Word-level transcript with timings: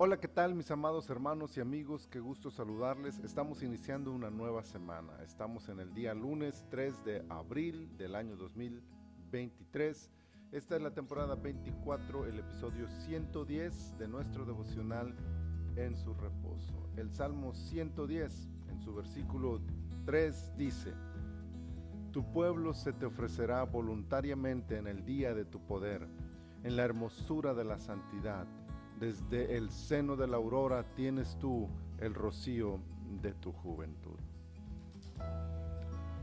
Hola, 0.00 0.20
¿qué 0.20 0.28
tal 0.28 0.54
mis 0.54 0.70
amados 0.70 1.10
hermanos 1.10 1.56
y 1.56 1.60
amigos? 1.60 2.06
Qué 2.06 2.20
gusto 2.20 2.52
saludarles. 2.52 3.18
Estamos 3.18 3.64
iniciando 3.64 4.12
una 4.12 4.30
nueva 4.30 4.62
semana. 4.62 5.12
Estamos 5.24 5.68
en 5.70 5.80
el 5.80 5.92
día 5.92 6.14
lunes 6.14 6.64
3 6.70 7.04
de 7.04 7.24
abril 7.28 7.90
del 7.96 8.14
año 8.14 8.36
2023. 8.36 10.12
Esta 10.52 10.76
es 10.76 10.82
la 10.82 10.94
temporada 10.94 11.34
24, 11.34 12.26
el 12.26 12.38
episodio 12.38 12.86
110 12.88 13.98
de 13.98 14.06
nuestro 14.06 14.44
devocional 14.44 15.16
en 15.74 15.96
su 15.96 16.14
reposo. 16.14 16.88
El 16.96 17.10
Salmo 17.12 17.52
110, 17.52 18.50
en 18.68 18.80
su 18.80 18.94
versículo 18.94 19.60
3, 20.04 20.52
dice, 20.56 20.94
Tu 22.12 22.22
pueblo 22.30 22.72
se 22.72 22.92
te 22.92 23.04
ofrecerá 23.04 23.64
voluntariamente 23.64 24.78
en 24.78 24.86
el 24.86 25.04
día 25.04 25.34
de 25.34 25.44
tu 25.44 25.58
poder, 25.58 26.06
en 26.62 26.76
la 26.76 26.84
hermosura 26.84 27.52
de 27.52 27.64
la 27.64 27.80
santidad 27.80 28.46
desde 28.98 29.56
el 29.56 29.70
seno 29.70 30.16
de 30.16 30.26
la 30.26 30.36
aurora 30.36 30.82
tienes 30.94 31.36
tú 31.38 31.68
el 31.98 32.14
rocío 32.14 32.80
de 33.22 33.32
tu 33.32 33.52
juventud. 33.52 34.18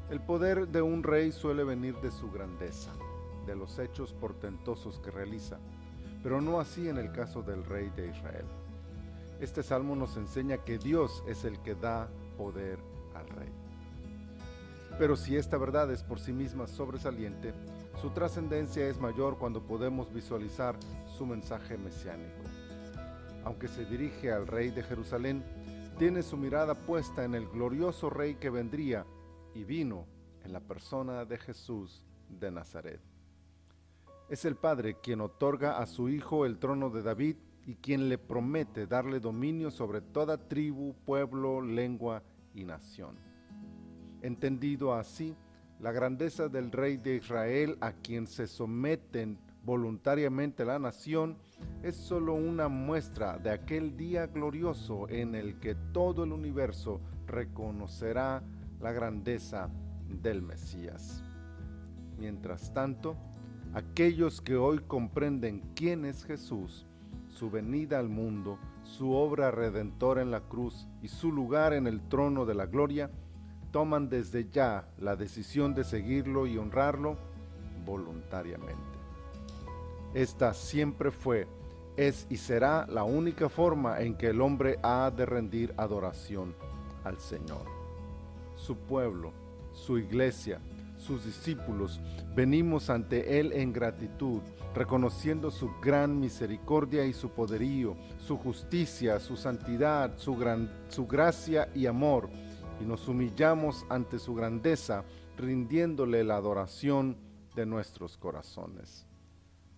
El 0.09 0.21
poder 0.21 0.67
de 0.67 0.81
un 0.81 1.01
rey 1.01 1.31
suele 1.31 1.63
venir 1.63 1.95
de 2.01 2.11
su 2.11 2.29
grandeza, 2.31 2.91
de 3.45 3.55
los 3.55 3.79
hechos 3.79 4.13
portentosos 4.13 4.99
que 4.99 5.09
realiza, 5.09 5.57
pero 6.21 6.41
no 6.41 6.59
así 6.59 6.89
en 6.89 6.97
el 6.97 7.11
caso 7.11 7.41
del 7.41 7.63
rey 7.63 7.89
de 7.95 8.09
Israel. 8.09 8.45
Este 9.39 9.63
salmo 9.63 9.95
nos 9.95 10.17
enseña 10.17 10.57
que 10.57 10.77
Dios 10.77 11.23
es 11.27 11.43
el 11.43 11.59
que 11.59 11.75
da 11.75 12.09
poder 12.37 12.79
al 13.13 13.27
rey. 13.29 13.49
Pero 14.99 15.15
si 15.15 15.35
esta 15.35 15.57
verdad 15.57 15.91
es 15.91 16.03
por 16.03 16.19
sí 16.19 16.31
misma 16.31 16.67
sobresaliente, 16.67 17.53
su 18.01 18.11
trascendencia 18.11 18.87
es 18.87 18.99
mayor 18.99 19.37
cuando 19.37 19.61
podemos 19.61 20.13
visualizar 20.13 20.77
su 21.17 21.25
mensaje 21.25 21.77
mesiánico 21.77 22.44
aunque 23.45 23.67
se 23.67 23.85
dirige 23.85 24.31
al 24.31 24.47
rey 24.47 24.71
de 24.71 24.83
Jerusalén, 24.83 25.43
tiene 25.97 26.23
su 26.23 26.35
mirada 26.35 26.75
puesta 26.75 27.23
en 27.23 27.35
el 27.35 27.47
glorioso 27.47 28.09
rey 28.09 28.35
que 28.35 28.49
vendría 28.49 29.05
y 29.53 29.63
vino 29.63 30.07
en 30.43 30.51
la 30.51 30.59
persona 30.59 31.23
de 31.23 31.37
Jesús 31.37 32.03
de 32.27 32.51
Nazaret. 32.51 32.99
Es 34.27 34.43
el 34.43 34.55
Padre 34.55 34.97
quien 35.01 35.21
otorga 35.21 35.77
a 35.77 35.85
su 35.85 36.09
Hijo 36.09 36.45
el 36.45 36.57
trono 36.57 36.89
de 36.89 37.03
David 37.03 37.37
y 37.65 37.75
quien 37.75 38.09
le 38.09 38.17
promete 38.17 38.87
darle 38.87 39.19
dominio 39.19 39.71
sobre 39.71 40.01
toda 40.01 40.37
tribu, 40.37 40.95
pueblo, 41.05 41.61
lengua 41.61 42.23
y 42.53 42.63
nación. 42.63 43.15
Entendido 44.21 44.93
así, 44.93 45.35
la 45.79 45.91
grandeza 45.91 46.49
del 46.49 46.71
Rey 46.71 46.97
de 46.97 47.15
Israel 47.17 47.77
a 47.81 47.93
quien 47.93 48.27
se 48.27 48.47
someten 48.47 49.37
voluntariamente 49.65 50.63
la 50.63 50.77
nación 50.77 51.37
es 51.81 51.95
sólo 51.95 52.35
una 52.35 52.67
muestra 52.67 53.37
de 53.37 53.49
aquel 53.49 53.97
día 53.97 54.27
glorioso 54.27 55.09
en 55.09 55.35
el 55.35 55.59
que 55.59 55.75
todo 55.91 56.23
el 56.23 56.31
universo 56.31 57.01
reconocerá 57.25 58.43
la 58.79 58.91
grandeza 58.91 59.69
del 60.21 60.41
Mesías. 60.41 61.23
Mientras 62.17 62.73
tanto, 62.73 63.15
aquellos 63.73 64.41
que 64.41 64.55
hoy 64.55 64.79
comprenden 64.79 65.61
quién 65.75 66.05
es 66.05 66.23
Jesús, 66.23 66.85
su 67.27 67.49
venida 67.49 67.99
al 67.99 68.07
mundo, 68.07 68.59
su 68.83 69.11
obra 69.11 69.51
redentora 69.51 70.21
en 70.21 70.31
la 70.31 70.41
cruz 70.41 70.87
y 71.01 71.07
su 71.07 71.31
lugar 71.31 71.73
en 71.73 71.87
el 71.87 72.01
trono 72.07 72.45
de 72.45 72.53
la 72.53 72.67
gloria, 72.67 73.09
toman 73.71 74.09
desde 74.09 74.49
ya 74.49 74.87
la 74.97 75.15
decisión 75.15 75.73
de 75.73 75.83
seguirlo 75.83 76.47
y 76.47 76.57
honrarlo 76.57 77.17
voluntariamente. 77.85 78.94
Esta 80.15 80.53
siempre 80.53 81.11
fue, 81.11 81.45
es 81.97 82.25
y 82.29 82.37
será 82.37 82.87
la 82.87 83.03
única 83.03 83.49
forma 83.49 83.99
en 83.99 84.15
que 84.15 84.27
el 84.27 84.39
hombre 84.39 84.79
ha 84.81 85.11
de 85.11 85.25
rendir 85.25 85.73
adoración 85.75 86.55
al 87.03 87.19
Señor. 87.19 87.65
Su 88.55 88.77
pueblo, 88.77 89.33
su 89.73 89.97
iglesia, 89.97 90.61
sus 90.97 91.25
discípulos, 91.25 91.99
venimos 92.33 92.89
ante 92.89 93.41
Él 93.41 93.51
en 93.51 93.73
gratitud, 93.73 94.39
reconociendo 94.73 95.51
su 95.51 95.69
gran 95.81 96.17
misericordia 96.17 97.05
y 97.05 97.11
su 97.11 97.31
poderío, 97.31 97.97
su 98.17 98.37
justicia, 98.37 99.19
su 99.19 99.35
santidad, 99.35 100.17
su, 100.17 100.37
gran, 100.37 100.71
su 100.87 101.07
gracia 101.07 101.67
y 101.75 101.87
amor, 101.87 102.29
y 102.79 102.85
nos 102.85 103.09
humillamos 103.09 103.85
ante 103.89 104.17
su 104.19 104.33
grandeza, 104.33 105.03
rindiéndole 105.35 106.23
la 106.23 106.37
adoración 106.37 107.17
de 107.53 107.65
nuestros 107.65 108.15
corazones. 108.15 109.05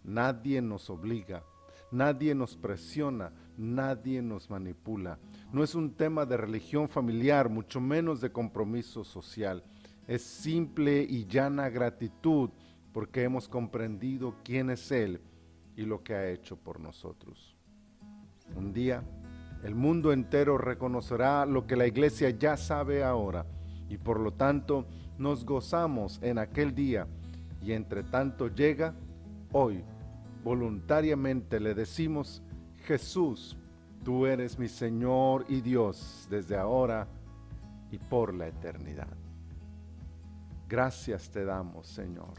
Nadie 0.08 0.62
nos 0.62 0.90
obliga, 0.90 1.44
nadie 1.92 2.34
nos 2.34 2.56
presiona, 2.56 3.34
nadie 3.58 4.22
nos 4.22 4.50
manipula. 4.50 5.20
No 5.52 5.66
es 5.66 5.76
un 5.76 5.96
tema 5.96 6.26
de 6.26 6.38
religión 6.38 6.88
familiar, 6.88 7.50
mucho 7.50 7.82
menos 7.82 8.22
de 8.22 8.32
compromiso 8.32 9.04
social. 9.04 9.66
Es 10.08 10.22
simple 10.22 11.04
y 11.04 11.28
llana 11.28 11.68
gratitud 11.68 12.52
porque 12.94 13.24
hemos 13.24 13.50
comprendido 13.50 14.36
quién 14.46 14.70
es 14.70 14.90
Él 14.94 15.20
y 15.76 15.82
lo 15.82 16.02
que 16.04 16.14
ha 16.16 16.30
hecho 16.30 16.56
por 16.56 16.80
nosotros. 16.80 17.58
Un 18.56 18.72
día, 18.72 19.04
el 19.62 19.76
mundo 19.76 20.14
entero 20.14 20.58
reconocerá 20.58 21.46
lo 21.46 21.68
que 21.68 21.76
la 21.76 21.86
iglesia 21.86 22.30
ya 22.30 22.56
sabe 22.56 23.04
ahora 23.04 23.46
y 23.90 23.98
por 23.98 24.22
lo 24.22 24.32
tanto 24.32 24.88
nos 25.18 25.44
gozamos 25.44 26.18
en 26.24 26.38
aquel 26.38 26.74
día 26.74 27.08
y 27.62 27.74
entre 27.74 28.04
tanto 28.04 28.48
llega 28.48 28.96
hoy 29.52 29.84
voluntariamente 30.44 31.60
le 31.60 31.74
decimos, 31.74 32.42
Jesús, 32.86 33.58
tú 34.04 34.26
eres 34.26 34.58
mi 34.58 34.68
Señor 34.68 35.46
y 35.50 35.62
Dios 35.62 36.28
desde 36.30 36.58
ahora 36.58 37.08
y 37.92 37.98
por 37.98 38.34
la 38.34 38.48
eternidad. 38.48 39.16
Gracias 40.70 41.30
te 41.30 41.46
damos, 41.46 41.88
Señor. 41.88 42.34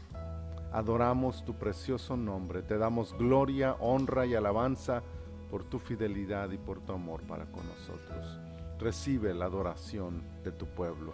Adoramos 0.71 1.43
tu 1.45 1.55
precioso 1.55 2.15
nombre, 2.15 2.61
te 2.61 2.77
damos 2.77 3.17
gloria, 3.17 3.73
honra 3.79 4.25
y 4.25 4.35
alabanza 4.35 5.01
por 5.49 5.63
tu 5.63 5.79
fidelidad 5.79 6.51
y 6.51 6.57
por 6.57 6.79
tu 6.81 6.93
amor 6.93 7.21
para 7.23 7.45
con 7.45 7.67
nosotros. 7.67 8.39
Recibe 8.77 9.33
la 9.33 9.45
adoración 9.45 10.23
de 10.43 10.51
tu 10.51 10.67
pueblo, 10.67 11.13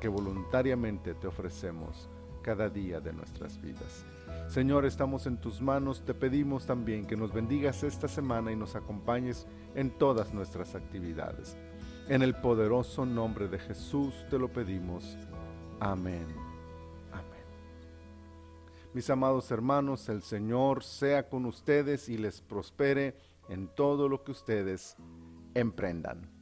que 0.00 0.08
voluntariamente 0.08 1.14
te 1.14 1.26
ofrecemos 1.26 2.08
cada 2.48 2.70
día 2.70 2.98
de 2.98 3.12
nuestras 3.12 3.60
vidas. 3.60 4.06
Señor, 4.48 4.86
estamos 4.86 5.26
en 5.26 5.36
tus 5.36 5.60
manos, 5.60 6.02
te 6.02 6.14
pedimos 6.14 6.64
también 6.64 7.04
que 7.04 7.14
nos 7.14 7.30
bendigas 7.30 7.82
esta 7.82 8.08
semana 8.08 8.50
y 8.50 8.56
nos 8.56 8.74
acompañes 8.74 9.46
en 9.74 9.90
todas 9.90 10.32
nuestras 10.32 10.74
actividades. 10.74 11.58
En 12.08 12.22
el 12.22 12.34
poderoso 12.34 13.04
nombre 13.04 13.48
de 13.48 13.58
Jesús 13.58 14.14
te 14.30 14.38
lo 14.38 14.50
pedimos. 14.50 15.18
Amén. 15.78 16.24
Amén. 17.12 17.44
Mis 18.94 19.10
amados 19.10 19.50
hermanos, 19.50 20.08
el 20.08 20.22
Señor 20.22 20.82
sea 20.82 21.28
con 21.28 21.44
ustedes 21.44 22.08
y 22.08 22.16
les 22.16 22.40
prospere 22.40 23.14
en 23.50 23.68
todo 23.68 24.08
lo 24.08 24.24
que 24.24 24.30
ustedes 24.30 24.96
emprendan. 25.52 26.37